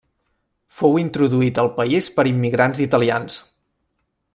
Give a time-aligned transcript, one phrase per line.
[0.79, 3.41] Fou introduït al país per immigrants italians.